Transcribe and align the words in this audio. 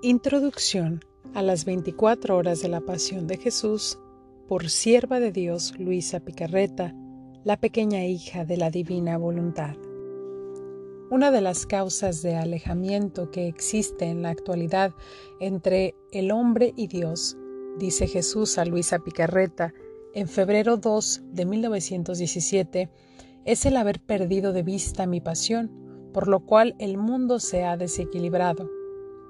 Introducción 0.00 1.04
a 1.34 1.42
las 1.42 1.64
24 1.64 2.36
horas 2.36 2.62
de 2.62 2.68
la 2.68 2.80
Pasión 2.80 3.26
de 3.26 3.36
Jesús 3.36 3.98
por 4.46 4.70
sierva 4.70 5.18
de 5.18 5.32
Dios 5.32 5.74
Luisa 5.76 6.20
Picarreta, 6.20 6.94
la 7.42 7.56
pequeña 7.56 8.06
hija 8.06 8.44
de 8.44 8.58
la 8.58 8.70
divina 8.70 9.18
voluntad. 9.18 9.74
Una 11.10 11.32
de 11.32 11.40
las 11.40 11.66
causas 11.66 12.22
de 12.22 12.36
alejamiento 12.36 13.32
que 13.32 13.48
existe 13.48 14.04
en 14.04 14.22
la 14.22 14.30
actualidad 14.30 14.92
entre 15.40 15.96
el 16.12 16.30
hombre 16.30 16.74
y 16.76 16.86
Dios, 16.86 17.36
dice 17.80 18.06
Jesús 18.06 18.56
a 18.58 18.64
Luisa 18.64 19.00
Picarreta 19.00 19.74
en 20.14 20.28
febrero 20.28 20.76
2 20.76 21.22
de 21.32 21.44
1917, 21.44 22.88
es 23.44 23.66
el 23.66 23.76
haber 23.76 23.98
perdido 23.98 24.52
de 24.52 24.62
vista 24.62 25.08
mi 25.08 25.20
pasión, 25.20 25.72
por 26.12 26.28
lo 26.28 26.46
cual 26.46 26.76
el 26.78 26.98
mundo 26.98 27.40
se 27.40 27.64
ha 27.64 27.76
desequilibrado 27.76 28.77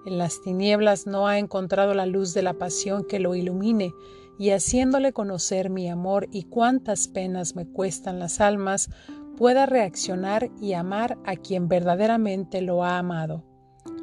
en 0.05 0.19
las 0.19 0.41
tinieblas 0.41 1.07
no 1.07 1.27
ha 1.27 1.39
encontrado 1.39 1.95
la 1.95 2.07
luz 2.07 2.35
de 2.35 2.43
la 2.43 2.55
pasión 2.55 3.05
que 3.05 3.19
lo 3.19 3.35
ilumine, 3.35 3.93
y 4.39 4.51
haciéndole 4.51 5.13
conocer 5.13 5.69
mi 5.69 5.89
amor 5.89 6.29
y 6.31 6.45
cuántas 6.45 7.09
penas 7.09 7.57
me 7.57 7.67
cuestan 7.67 8.19
las 8.19 8.41
almas, 8.41 8.89
pueda 9.37 9.67
reaccionar 9.67 10.51
y 10.61 10.73
amar 10.73 11.19
a 11.25 11.37
quien 11.37 11.69
verdaderamente 11.69 12.61
lo 12.61 12.85
ha 12.85 12.99
amado. 12.99 13.45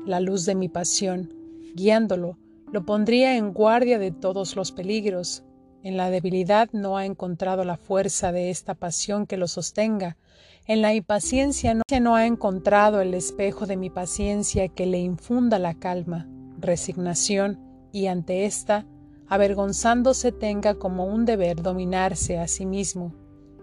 La 0.06 0.20
luz 0.20 0.46
de 0.46 0.56
mi 0.56 0.70
pasión, 0.70 1.34
guiándolo, 1.74 2.38
lo 2.72 2.86
pondría 2.86 3.38
en 3.38 3.54
guardia 3.54 4.00
de 4.00 4.12
todos 4.12 4.56
los 4.56 4.72
peligros. 4.72 5.44
En 5.86 5.98
la 5.98 6.10
debilidad 6.10 6.68
no 6.72 6.98
ha 6.98 7.06
encontrado 7.06 7.64
la 7.64 7.78
fuerza 7.78 8.32
de 8.32 8.50
esta 8.50 8.74
pasión 8.74 9.28
que 9.28 9.38
lo 9.38 9.48
sostenga, 9.48 10.18
en 10.66 10.82
la 10.82 10.96
impaciencia 10.96 11.76
no 12.02 12.16
ha 12.16 12.26
encontrado 12.26 13.02
el 13.02 13.14
espejo 13.14 13.68
de 13.68 13.78
mi 13.78 13.92
paciencia 13.92 14.68
que 14.68 14.88
le 14.88 14.98
infunda 14.98 15.60
la 15.60 15.76
calma, 15.76 16.28
resignación 16.58 17.60
y 17.92 18.08
ante 18.08 18.46
esta, 18.46 18.88
avergonzándose 19.28 20.32
tenga 20.32 20.74
como 20.74 21.06
un 21.06 21.24
deber 21.24 21.62
dominarse 21.62 22.40
a 22.40 22.48
sí 22.48 22.66
mismo. 22.66 23.14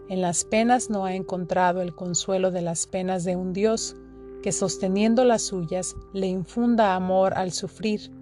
En 0.08 0.20
las 0.20 0.44
penas 0.44 0.90
no 0.90 1.04
ha 1.04 1.16
encontrado 1.16 1.82
el 1.82 1.92
consuelo 1.92 2.52
de 2.52 2.62
las 2.62 2.86
penas 2.86 3.24
de 3.24 3.34
un 3.34 3.52
Dios 3.52 3.96
que 4.44 4.52
sosteniendo 4.52 5.24
las 5.24 5.42
suyas 5.42 5.96
le 6.12 6.28
infunda 6.28 6.94
amor 6.94 7.34
al 7.34 7.50
sufrir. 7.50 8.12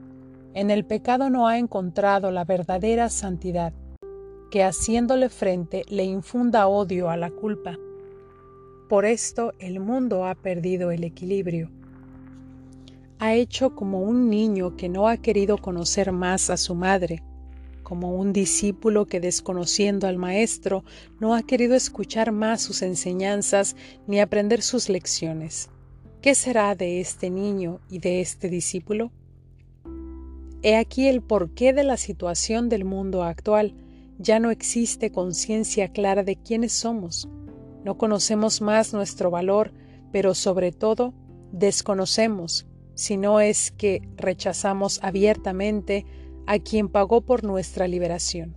En 0.55 0.71
el 0.71 0.87
pecado 0.87 1.29
no 1.29 1.49
ha 1.49 1.59
encontrado 1.59 2.31
la 2.31 2.47
verdadera 2.47 3.11
santidad, 3.11 3.75
que 4.51 4.63
haciéndole 4.63 5.29
frente 5.29 5.85
le 5.89 6.05
infunda 6.05 6.67
odio 6.67 7.09
a 7.09 7.17
la 7.17 7.31
culpa. 7.31 7.79
Por 8.89 9.05
esto 9.05 9.55
el 9.59 9.81
mundo 9.81 10.27
ha 10.27 10.35
perdido 10.35 10.91
el 10.91 11.05
equilibrio. 11.05 11.71
Ha 13.19 13.35
hecho 13.35 13.75
como 13.75 14.01
un 14.01 14.29
niño 14.29 14.77
que 14.77 14.89
no 14.89 15.09
ha 15.09 15.17
querido 15.17 15.59
conocer 15.59 16.11
más 16.11 16.51
a 16.51 16.57
su 16.57 16.75
madre, 16.75 17.23
como 17.83 18.15
un 18.15 18.33
discípulo 18.33 19.07
que 19.07 19.21
desconociendo 19.21 20.07
al 20.07 20.17
maestro 20.17 20.85
no 21.19 21.35
ha 21.35 21.43
querido 21.43 21.75
escuchar 21.75 22.33
más 22.33 22.63
sus 22.63 22.83
enseñanzas 22.83 23.77
ni 24.07 24.21
aprender 24.21 24.63
sus 24.63 24.89
lecciones. 24.89 25.71
¿Qué 26.23 26.35
será 26.35 26.75
de 26.75 27.01
este 27.01 27.31
niño 27.31 27.81
y 27.91 27.99
de 27.99 28.21
este 28.21 28.49
discípulo? 28.49 29.11
He 30.63 30.77
aquí 30.77 31.09
el 31.09 31.23
porqué 31.23 31.73
de 31.73 31.85
la 31.85 31.97
situación 31.97 32.69
del 32.69 32.85
mundo 32.85 33.25
actual. 33.25 33.75
Ya 34.21 34.39
no 34.39 34.51
existe 34.51 35.11
conciencia 35.11 35.89
clara 35.89 36.23
de 36.23 36.37
quiénes 36.37 36.73
somos 36.73 37.29
no 37.85 37.97
conocemos 37.97 38.61
más 38.61 38.93
nuestro 38.93 39.31
valor, 39.31 39.73
pero 40.13 40.35
sobre 40.35 40.73
todo 40.73 41.15
desconocemos, 41.53 42.67
si 42.95 43.17
no 43.17 43.41
es 43.41 43.71
que 43.71 44.03
rechazamos 44.17 45.01
abiertamente 45.03 46.05
a 46.47 46.59
quien 46.59 46.89
pagó 46.89 47.23
por 47.23 47.43
nuestra 47.45 47.89
liberación. 47.89 48.57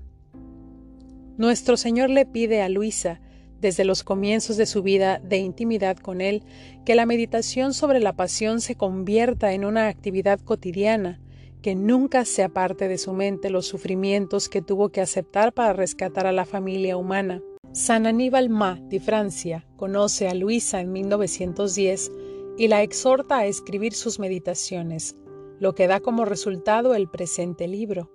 Nuestro 1.38 1.78
Señor 1.78 2.10
le 2.10 2.26
pide 2.26 2.62
a 2.62 2.70
Luisa, 2.70 3.22
desde 3.60 3.86
los 3.86 4.04
comienzos 4.04 4.58
de 4.58 4.66
su 4.66 4.84
vida 4.84 5.20
de 5.20 5.38
intimidad 5.38 5.96
con 5.96 6.20
Él, 6.20 6.44
que 6.86 6.96
la 6.96 7.06
meditación 7.06 7.74
sobre 7.74 8.02
la 8.02 8.14
pasión 8.14 8.60
se 8.60 8.76
convierta 8.76 9.54
en 9.54 9.64
una 9.64 9.88
actividad 9.88 10.42
cotidiana, 10.42 11.22
que 11.64 11.74
nunca 11.74 12.26
se 12.26 12.44
aparte 12.44 12.88
de 12.88 13.00
su 13.00 13.14
mente 13.14 13.50
los 13.50 13.66
sufrimientos 13.66 14.50
que 14.50 14.62
tuvo 14.62 14.90
que 14.90 15.02
aceptar 15.02 15.54
para 15.54 15.74
rescatar 15.74 16.28
a 16.28 16.32
la 16.32 16.46
familia 16.46 16.98
humana 16.98 17.42
San 17.74 18.06
Aníbal 18.06 18.50
Ma 18.50 18.80
de 18.84 19.00
Francia 19.00 19.66
conoce 19.78 20.28
a 20.28 20.36
Luisa 20.36 20.80
en 20.80 20.92
1910 20.92 22.12
y 22.56 22.68
la 22.68 22.84
exhorta 22.84 23.40
a 23.40 23.48
escribir 23.48 23.94
sus 23.94 24.20
meditaciones, 24.20 25.16
lo 25.60 25.74
que 25.74 25.88
da 25.88 26.00
como 26.00 26.24
resultado 26.24 26.94
el 26.94 27.10
presente 27.10 27.68
libro. 27.68 28.12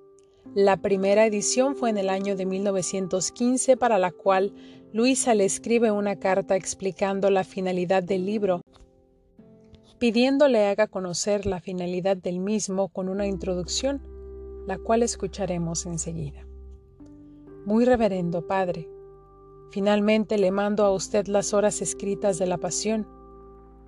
La 0.55 0.77
primera 0.77 1.27
edición 1.27 1.75
fue 1.75 1.91
en 1.91 1.99
el 1.99 2.09
año 2.09 2.37
de 2.37 2.47
1915 2.47 3.77
para 3.77 3.99
la 3.99 4.13
cual 4.13 4.55
Luisa 4.93 5.35
le 5.35 5.45
escribe 5.45 5.91
una 5.91 6.21
carta 6.21 6.55
explicando 6.55 7.29
la 7.29 7.43
finalidad 7.43 8.05
del 8.05 8.27
libro, 8.27 8.61
pidiéndole 9.99 10.67
haga 10.67 10.87
conocer 10.87 11.47
la 11.47 11.61
finalidad 11.61 12.17
del 12.17 12.41
mismo 12.41 12.89
con 12.89 13.09
una 13.09 13.27
introducción, 13.27 14.03
la 14.67 14.79
cual 14.79 15.03
escucharemos 15.03 15.87
enseguida. 15.87 16.47
Muy 17.65 17.85
reverendo 17.85 18.47
Padre, 18.47 18.89
Finalmente 19.71 20.39
le 20.39 20.51
mando 20.51 20.85
a 20.85 20.93
usted 20.93 21.27
las 21.27 21.53
horas 21.53 21.83
escritas 21.83 22.39
de 22.39 22.47
la 22.47 22.57
pasión, 22.57 23.07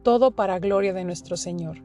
todo 0.03 0.31
para 0.33 0.59
gloria 0.59 0.93
de 0.93 1.05
nuestro 1.05 1.37
Señor. 1.37 1.79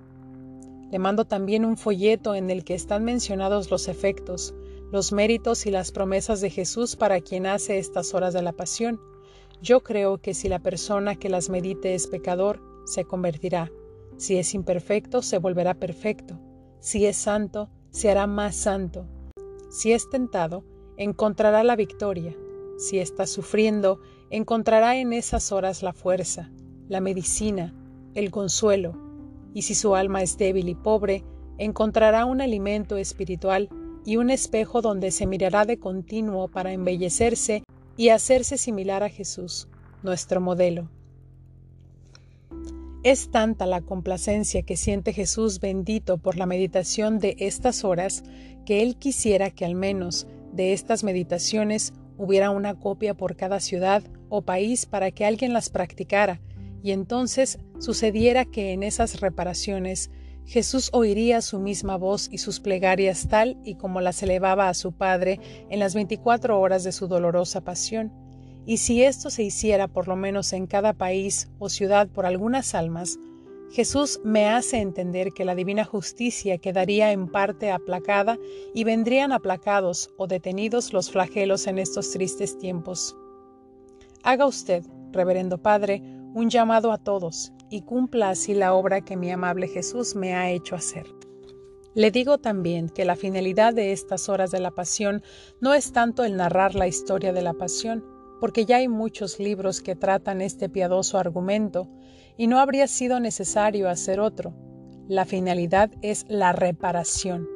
Le 0.92 1.00
mando 1.00 1.26
también 1.26 1.64
un 1.64 1.78
folleto 1.78 2.36
en 2.36 2.50
el 2.50 2.66
que 2.66 2.74
están 2.74 3.06
mencionados 3.06 3.72
los 3.72 3.88
efectos, 3.88 4.54
los 4.92 5.14
méritos 5.14 5.66
y 5.66 5.72
las 5.72 5.92
promesas 5.92 6.42
de 6.42 6.50
Jesús 6.50 6.96
para 6.96 7.22
quien 7.22 7.46
hace 7.46 7.80
estas 7.80 8.14
horas 8.14 8.34
de 8.34 8.42
la 8.42 8.52
pasión. 8.52 9.00
Yo 9.62 9.82
creo 9.82 10.18
que 10.18 10.34
si 10.34 10.50
la 10.50 10.60
persona 10.60 11.16
que 11.16 11.30
las 11.30 11.50
medite 11.50 11.96
es 11.96 12.08
pecador, 12.08 12.62
se 12.86 13.06
convertirá. 13.06 13.72
Si 14.18 14.38
es 14.38 14.54
imperfecto, 14.54 15.22
se 15.22 15.38
volverá 15.38 15.74
perfecto. 15.74 16.40
Si 16.80 17.06
es 17.06 17.18
santo, 17.18 17.70
se 17.92 18.10
hará 18.12 18.28
más 18.28 18.56
santo. 18.56 19.08
Si 19.70 19.92
es 19.92 20.10
tentado, 20.10 20.64
encontrará 20.98 21.64
la 21.64 21.76
victoria. 21.76 22.36
Si 22.78 23.00
está 23.00 23.28
sufriendo, 23.28 24.00
encontrará 24.30 24.98
en 24.98 25.14
esas 25.14 25.52
horas 25.52 25.84
la 25.84 25.94
fuerza, 25.94 26.52
la 26.88 27.02
medicina, 27.02 27.74
el 28.14 28.32
consuelo, 28.32 28.94
y 29.54 29.64
si 29.64 29.76
su 29.76 29.96
alma 29.96 30.22
es 30.22 30.38
débil 30.38 30.70
y 30.70 30.76
pobre, 30.76 31.24
encontrará 31.58 32.26
un 32.26 32.42
alimento 32.42 32.98
espiritual 32.98 33.70
y 34.06 34.18
un 34.18 34.30
espejo 34.30 34.82
donde 34.82 35.12
se 35.12 35.26
mirará 35.26 35.66
de 35.66 35.80
continuo 35.80 36.50
para 36.50 36.74
embellecerse 36.74 37.64
y 37.98 38.10
hacerse 38.10 38.58
similar 38.58 39.04
a 39.04 39.10
Jesús, 39.10 39.68
nuestro 40.04 40.42
modelo. 40.42 40.90
Es 43.06 43.30
tanta 43.30 43.68
la 43.68 43.82
complacencia 43.82 44.64
que 44.64 44.76
siente 44.76 45.14
Jesús 45.14 45.60
bendito 45.60 46.18
por 46.18 46.38
la 46.38 46.48
meditación 46.48 47.20
de 47.20 47.36
estas 47.38 47.84
horas 47.84 48.24
que 48.66 48.82
Él 48.82 48.98
quisiera 48.98 49.52
que 49.52 49.64
al 49.64 49.76
menos 49.76 50.26
de 50.54 50.74
estas 50.74 51.04
meditaciones 51.04 51.94
hubiera 52.18 52.50
una 52.50 52.74
copia 52.80 53.14
por 53.14 53.36
cada 53.36 53.60
ciudad 53.60 54.02
o 54.30 54.42
país 54.42 54.88
para 54.88 55.12
que 55.12 55.24
alguien 55.24 55.54
las 55.54 55.70
practicara, 55.70 56.42
y 56.82 56.94
entonces 56.94 57.60
sucediera 57.78 58.44
que 58.44 58.72
en 58.72 58.82
esas 58.82 59.22
reparaciones 59.22 60.10
Jesús 60.48 60.90
oiría 60.92 61.44
su 61.44 61.60
misma 61.60 61.98
voz 61.98 62.28
y 62.32 62.40
sus 62.40 62.60
plegarias 62.60 63.28
tal 63.28 63.60
y 63.64 63.76
como 63.76 64.02
las 64.02 64.24
elevaba 64.24 64.68
a 64.68 64.74
su 64.74 64.94
Padre 64.94 65.40
en 65.70 65.78
las 65.78 65.94
veinticuatro 65.94 66.60
horas 66.60 66.84
de 66.84 66.92
su 66.92 67.08
dolorosa 67.08 67.62
pasión. 67.62 68.25
Y 68.66 68.78
si 68.78 69.04
esto 69.04 69.30
se 69.30 69.44
hiciera 69.44 69.88
por 69.88 70.08
lo 70.08 70.16
menos 70.16 70.52
en 70.54 70.66
cada 70.66 70.94
país 70.94 71.50
o 71.60 71.70
ciudad 71.70 72.08
por 72.08 72.26
algunas 72.26 72.74
almas, 72.74 73.20
Jesús 73.72 74.22
me 74.24 74.48
hace 74.48 74.78
entender 74.78 75.32
que 75.34 75.46
la 75.46 75.54
divina 75.54 75.84
justicia 75.84 76.58
quedaría 76.58 77.12
en 77.12 77.28
parte 77.28 77.72
aplacada 77.72 78.38
y 78.74 78.84
vendrían 78.84 79.32
aplacados 79.32 80.10
o 80.18 80.28
detenidos 80.28 80.94
los 80.94 81.12
flagelos 81.12 81.68
en 81.68 81.78
estos 81.78 82.12
tristes 82.12 82.58
tiempos. 82.58 83.16
Haga 84.24 84.46
usted, 84.46 84.84
reverendo 85.12 85.58
Padre, 85.58 86.02
un 86.34 86.50
llamado 86.50 86.92
a 86.92 86.98
todos 86.98 87.54
y 87.70 87.82
cumpla 87.82 88.30
así 88.30 88.54
la 88.54 88.74
obra 88.74 89.02
que 89.02 89.18
mi 89.18 89.32
amable 89.32 89.68
Jesús 89.68 90.16
me 90.16 90.36
ha 90.36 90.50
hecho 90.52 90.76
hacer. 90.76 91.06
Le 91.94 92.12
digo 92.12 92.38
también 92.38 92.90
que 92.90 93.06
la 93.06 93.16
finalidad 93.16 93.74
de 93.74 93.92
estas 93.92 94.28
horas 94.28 94.52
de 94.52 94.60
la 94.60 94.72
pasión 94.72 95.24
no 95.62 95.74
es 95.74 95.94
tanto 95.94 96.24
el 96.24 96.36
narrar 96.36 96.76
la 96.76 96.88
historia 96.88 97.32
de 97.34 97.42
la 97.42 97.54
pasión, 97.54 98.04
porque 98.40 98.66
ya 98.66 98.78
hay 98.78 98.88
muchos 98.88 99.40
libros 99.40 99.82
que 99.82 99.96
tratan 99.96 100.42
este 100.42 100.70
piadoso 100.70 101.18
argumento, 101.18 101.88
y 102.38 102.48
no 102.48 102.60
habría 102.60 102.88
sido 102.88 103.20
necesario 103.20 103.90
hacer 103.90 104.20
otro. 104.20 104.54
La 105.08 105.26
finalidad 105.26 105.92
es 106.02 106.26
la 106.28 106.52
reparación, 106.52 107.48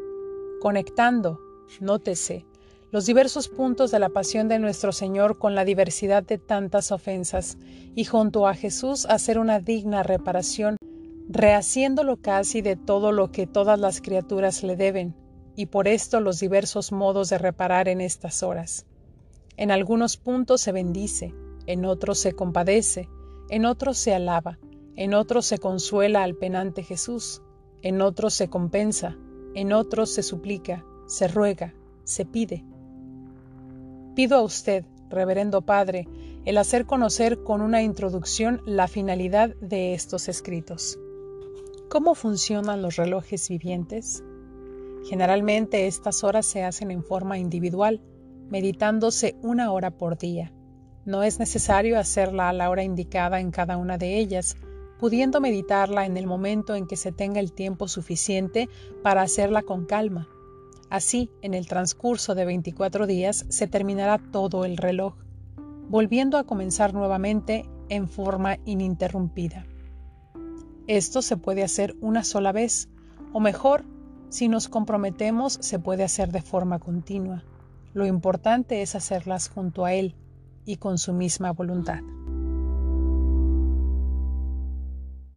conectando, 0.61 1.39
nótese, 1.81 2.45
los 2.91 3.05
diversos 3.05 3.49
puntos 3.49 3.91
de 3.91 3.99
la 3.99 4.09
pasión 4.09 4.47
de 4.47 4.57
nuestro 4.57 4.91
Señor 4.91 5.37
con 5.37 5.53
la 5.53 5.63
diversidad 5.63 6.23
de 6.23 6.37
tantas 6.37 6.91
ofensas, 6.91 7.57
y 7.95 8.05
junto 8.05 8.47
a 8.47 8.55
Jesús 8.55 9.05
hacer 9.05 9.37
una 9.37 9.59
digna 9.59 10.03
reparación 10.03 10.77
rehaciéndolo 11.29 12.17
casi 12.17 12.61
de 12.61 12.75
todo 12.75 13.11
lo 13.11 13.31
que 13.31 13.45
todas 13.45 13.79
las 13.79 14.01
criaturas 14.01 14.63
le 14.63 14.75
deben, 14.75 15.15
y 15.55 15.67
por 15.67 15.87
esto 15.87 16.19
los 16.19 16.39
diversos 16.39 16.91
modos 16.91 17.29
de 17.29 17.37
reparar 17.37 17.87
en 17.87 18.01
estas 18.01 18.41
horas. 18.41 18.87
En 19.59 19.71
algunos 19.71 20.15
puntos 20.15 20.61
se 20.61 20.71
bendice, 20.71 21.35
en 21.65 21.83
otros 21.83 22.17
se 22.17 22.31
compadece, 22.31 23.09
en 23.50 23.65
otros 23.65 23.97
se 23.97 24.13
alaba, 24.13 24.57
en 24.95 25.13
otros 25.13 25.47
se 25.47 25.57
consuela 25.57 26.23
al 26.23 26.35
penante 26.35 26.81
Jesús, 26.81 27.41
en 27.81 28.01
otros 28.01 28.33
se 28.33 28.47
compensa, 28.47 29.17
en 29.56 29.73
otros 29.73 30.11
se 30.11 30.23
suplica, 30.23 30.85
se 31.07 31.27
ruega, 31.27 31.73
se 32.06 32.23
pide. 32.25 32.63
Pido 34.15 34.38
a 34.38 34.44
usted, 34.44 34.85
Reverendo 35.09 35.62
Padre, 35.62 36.07
el 36.45 36.57
hacer 36.57 36.85
conocer 36.85 37.44
con 37.44 37.62
una 37.62 37.81
introducción 37.81 38.62
la 38.65 38.88
finalidad 38.88 39.57
de 39.57 39.94
estos 39.94 40.29
escritos. 40.29 40.97
¿Cómo 41.89 42.15
funcionan 42.15 42.81
los 42.81 42.95
relojes 42.95 43.50
vivientes? 43.50 44.23
Generalmente 45.09 45.85
estas 45.85 46.23
horas 46.23 46.45
se 46.45 46.63
hacen 46.63 46.91
en 46.91 47.03
forma 47.03 47.39
individual, 47.39 48.01
meditándose 48.50 49.36
una 49.42 49.72
hora 49.72 49.92
por 49.92 50.18
día. 50.18 50.51
No 51.06 51.24
es 51.24 51.40
necesario 51.40 51.98
hacerla 52.00 52.50
a 52.50 52.54
la 52.54 52.69
hora 52.69 52.84
indicada 52.84 53.40
en 53.40 53.51
cada 53.51 53.78
una 53.78 53.98
de 53.98 54.18
ellas, 54.18 54.57
pudiendo 55.00 55.40
meditarla 55.40 56.06
en 56.06 56.18
el 56.18 56.28
momento 56.28 56.75
en 56.75 56.86
que 56.86 56.98
se 56.98 57.12
tenga 57.12 57.40
el 57.40 57.54
tiempo 57.54 57.88
suficiente 57.88 58.69
para 59.01 59.22
hacerla 59.22 59.62
con 59.62 59.86
calma. 59.86 60.28
Así, 60.90 61.30
en 61.42 61.54
el 61.54 61.68
transcurso 61.68 62.36
de 62.36 62.46
24 62.46 63.07
días 63.07 63.46
se 63.50 63.68
terminará 63.68 64.18
todo 64.18 64.66
el 64.66 64.75
reloj, 64.78 65.16
volviendo 65.88 66.38
a 66.38 66.44
comenzar 66.44 66.94
nuevamente 66.94 67.66
en 67.90 68.07
forma 68.07 68.57
ininterrumpida. 68.66 69.66
Esto 70.88 71.22
se 71.22 71.38
puede 71.38 71.63
hacer 71.63 71.96
una 72.01 72.24
sola 72.24 72.51
vez, 72.51 72.90
o 73.31 73.40
mejor, 73.40 73.86
si 74.30 74.48
nos 74.48 74.68
comprometemos, 74.68 75.57
se 75.62 75.80
puede 75.80 76.04
hacer 76.04 76.31
de 76.31 76.42
forma 76.42 76.80
continua. 76.80 77.44
Lo 77.94 78.06
importante 78.06 78.81
es 78.81 78.95
hacerlas 78.95 79.50
junto 79.50 79.86
a 79.86 79.94
Él 79.94 80.15
y 80.65 80.77
con 80.77 80.97
su 80.97 81.13
misma 81.13 81.51
voluntad. 81.51 82.01